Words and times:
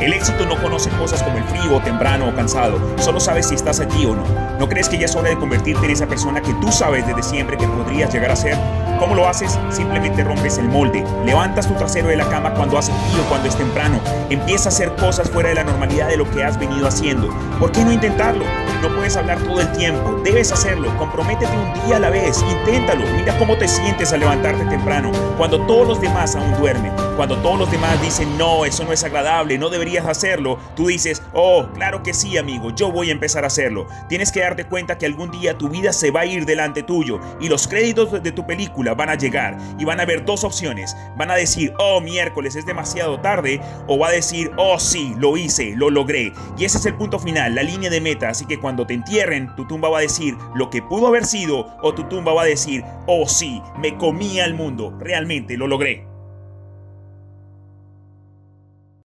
El 0.00 0.12
éxito 0.12 0.46
no 0.46 0.56
conoce 0.62 0.90
cosas 0.90 1.22
como 1.24 1.38
el 1.38 1.44
frío, 1.44 1.80
temprano 1.80 2.28
o 2.28 2.34
cansado, 2.34 2.78
solo 2.98 3.18
sabes 3.18 3.48
si 3.48 3.56
estás 3.56 3.80
allí 3.80 4.06
o 4.06 4.14
no. 4.14 4.24
¿No 4.56 4.68
crees 4.68 4.88
que 4.88 4.96
ya 4.96 5.06
es 5.06 5.16
hora 5.16 5.28
de 5.28 5.36
convertirte 5.36 5.86
en 5.86 5.90
esa 5.90 6.06
persona 6.06 6.40
que 6.40 6.54
tú 6.54 6.70
sabes 6.70 7.04
desde 7.04 7.24
siempre 7.24 7.58
que 7.58 7.66
podrías 7.66 8.12
llegar 8.12 8.30
a 8.30 8.36
ser? 8.36 8.56
¿Cómo 8.98 9.14
lo 9.14 9.28
haces? 9.28 9.58
Simplemente 9.70 10.24
rompes 10.24 10.58
el 10.58 10.68
molde, 10.68 11.04
levantas 11.24 11.68
tu 11.68 11.74
trasero 11.74 12.08
de 12.08 12.16
la 12.16 12.28
cama 12.28 12.52
cuando 12.54 12.78
hace 12.78 12.92
frío, 12.92 13.22
cuando 13.28 13.48
es 13.48 13.56
temprano, 13.56 14.00
empieza 14.28 14.68
a 14.68 14.72
hacer 14.72 14.94
cosas 14.96 15.30
fuera 15.30 15.50
de 15.50 15.54
la 15.54 15.64
normalidad 15.64 16.08
de 16.08 16.16
lo 16.16 16.28
que 16.28 16.42
has 16.42 16.58
venido 16.58 16.88
haciendo. 16.88 17.28
¿Por 17.60 17.70
qué 17.70 17.84
no 17.84 17.92
intentarlo? 17.92 18.44
No 18.82 18.94
puedes 18.94 19.16
hablar 19.16 19.38
todo 19.38 19.60
el 19.60 19.70
tiempo, 19.72 20.20
debes 20.24 20.50
hacerlo, 20.52 20.96
comprométete 20.98 21.52
un 21.56 21.86
día 21.86 21.96
a 21.96 22.00
la 22.00 22.10
vez, 22.10 22.42
inténtalo, 22.42 23.04
mira 23.16 23.36
cómo 23.38 23.56
te 23.56 23.68
sientes 23.68 24.12
al 24.12 24.20
levantarte 24.20 24.64
temprano, 24.66 25.10
cuando 25.36 25.60
todos 25.66 25.86
los 25.86 26.00
demás 26.00 26.34
aún 26.34 26.56
duermen, 26.58 26.92
cuando 27.16 27.36
todos 27.38 27.58
los 27.58 27.70
demás 27.70 28.00
dicen, 28.00 28.38
no, 28.38 28.64
eso 28.64 28.84
no 28.84 28.92
es 28.92 29.02
agradable, 29.02 29.58
no 29.58 29.70
deberías 29.70 30.06
hacerlo, 30.06 30.58
tú 30.76 30.86
dices, 30.86 31.22
oh, 31.32 31.66
claro 31.74 32.02
que 32.02 32.14
sí, 32.14 32.38
amigo, 32.38 32.70
yo 32.70 32.92
voy 32.92 33.08
a 33.08 33.12
empezar 33.12 33.44
a 33.44 33.48
hacerlo. 33.48 33.86
Tienes 34.08 34.30
que 34.30 34.40
darte 34.40 34.64
cuenta 34.64 34.98
que 34.98 35.06
algún 35.06 35.30
día 35.30 35.58
tu 35.58 35.68
vida 35.68 35.92
se 35.92 36.12
va 36.12 36.20
a 36.20 36.26
ir 36.26 36.46
delante 36.46 36.84
tuyo 36.84 37.18
y 37.40 37.48
los 37.48 37.66
créditos 37.66 38.22
de 38.22 38.32
tu 38.32 38.46
película 38.46 38.87
van 38.94 39.10
a 39.10 39.14
llegar 39.14 39.56
y 39.78 39.84
van 39.84 40.00
a 40.00 40.04
haber 40.04 40.24
dos 40.24 40.44
opciones. 40.44 40.96
Van 41.16 41.30
a 41.30 41.34
decir, 41.34 41.72
oh, 41.78 42.00
miércoles 42.00 42.56
es 42.56 42.66
demasiado 42.66 43.20
tarde, 43.20 43.60
o 43.86 43.98
va 43.98 44.08
a 44.08 44.12
decir, 44.12 44.50
oh, 44.56 44.78
sí, 44.78 45.14
lo 45.18 45.36
hice, 45.36 45.74
lo 45.76 45.90
logré. 45.90 46.32
Y 46.56 46.64
ese 46.64 46.78
es 46.78 46.86
el 46.86 46.94
punto 46.94 47.18
final, 47.18 47.54
la 47.54 47.62
línea 47.62 47.90
de 47.90 48.00
meta, 48.00 48.28
así 48.28 48.46
que 48.46 48.58
cuando 48.58 48.86
te 48.86 48.94
entierren, 48.94 49.54
tu 49.56 49.66
tumba 49.66 49.88
va 49.88 49.98
a 49.98 50.02
decir 50.02 50.36
lo 50.54 50.70
que 50.70 50.82
pudo 50.82 51.06
haber 51.06 51.24
sido, 51.24 51.76
o 51.82 51.94
tu 51.94 52.04
tumba 52.04 52.32
va 52.32 52.42
a 52.42 52.46
decir, 52.46 52.84
oh, 53.06 53.28
sí, 53.28 53.62
me 53.78 53.96
comía 53.96 54.44
el 54.44 54.54
mundo, 54.54 54.96
realmente 54.98 55.56
lo 55.56 55.66
logré. 55.66 56.07